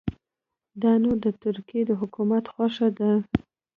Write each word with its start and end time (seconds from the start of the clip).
دا 0.81 0.93
نو 1.03 1.11
د 1.23 1.25
ترکیې 1.43 1.81
د 1.87 1.91
حکومت 2.01 2.43
خوښه 2.53 2.87
ده. 2.97 3.11